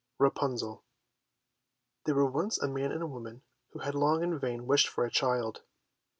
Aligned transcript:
12 0.17 0.31
Rapunzel 0.33 0.83
There 2.05 2.15
were 2.15 2.25
once 2.25 2.57
a 2.57 2.67
man 2.67 2.91
and 2.91 3.03
a 3.03 3.05
woman 3.05 3.43
who 3.69 3.81
had 3.81 3.93
long 3.93 4.23
in 4.23 4.39
vain 4.39 4.65
wished 4.65 4.87
for 4.87 5.05
a 5.05 5.11
child. 5.11 5.61